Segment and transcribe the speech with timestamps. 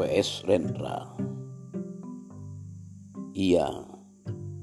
[0.00, 0.48] W.S.
[0.48, 1.12] Rendra.
[3.36, 3.68] Ia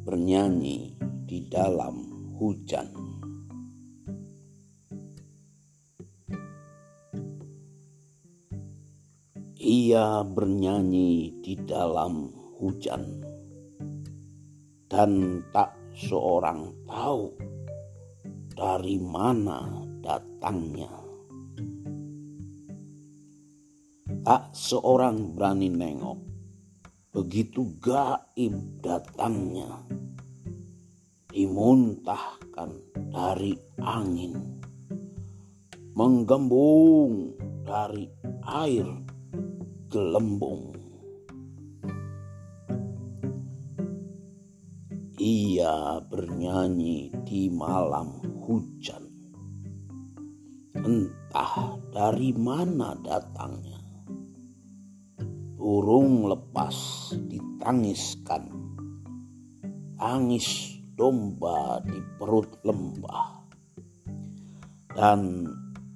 [0.02, 0.98] bernyanyi
[1.30, 2.10] di dalam
[2.42, 2.90] hujan.
[9.62, 13.22] Ia bernyanyi di dalam hujan,
[14.90, 17.38] dan tak seorang tahu
[18.58, 20.90] dari mana datangnya.
[24.28, 26.20] Tak seorang berani nengok,
[27.16, 29.88] begitu gaib datangnya.
[31.32, 32.76] Dimuntahkan
[33.08, 34.36] dari angin,
[35.96, 38.12] menggembung dari
[38.44, 38.84] air
[39.88, 40.76] gelembung.
[45.24, 49.08] Ia bernyanyi di malam hujan.
[50.76, 53.77] Entah dari mana datangnya.
[55.68, 58.48] Burung lepas ditangiskan.
[60.00, 63.44] Tangis domba di perut lembah.
[64.96, 65.44] Dan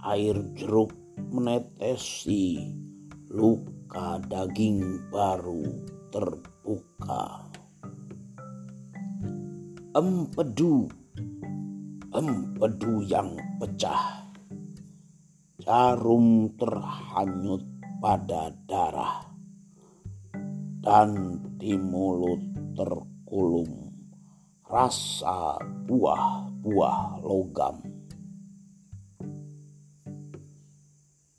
[0.04, 0.92] air jeruk
[1.32, 2.68] menetesi
[3.32, 5.64] luka daging baru
[6.12, 7.48] terbuka.
[9.96, 10.92] Empedu,
[12.12, 14.36] empedu yang pecah,
[15.64, 17.64] jarum terhanyut
[18.04, 19.31] pada darah,
[20.82, 22.42] dan di mulut
[22.74, 23.70] terkulum
[24.66, 27.78] rasa buah-buah logam.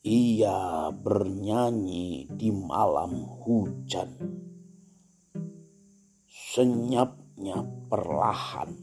[0.02, 4.10] Ia bernyanyi di malam hujan.
[6.26, 8.74] Senyapnya perlahan.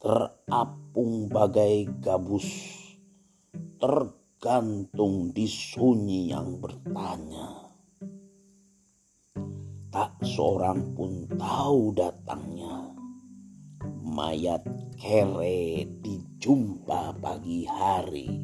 [0.00, 2.48] Terapung bagai gabus.
[3.76, 7.63] Tergantung di sunyi yang bertanya.
[9.94, 12.90] Tak seorang pun tahu datangnya.
[14.02, 14.66] Mayat
[14.98, 18.42] kere dijumpa pagi hari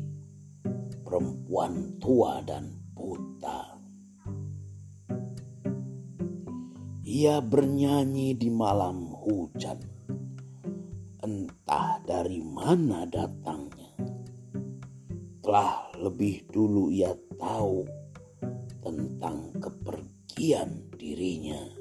[1.03, 3.83] perempuan tua dan buta.
[7.03, 9.83] Ia bernyanyi di malam hujan.
[11.19, 13.91] Entah dari mana datangnya.
[15.43, 17.83] Telah lebih dulu ia tahu
[18.87, 20.20] tentang kepergian
[20.97, 21.80] dirinya.